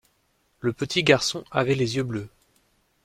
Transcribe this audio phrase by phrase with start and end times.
[0.61, 2.29] Le petit garçon avait les yeux bleus.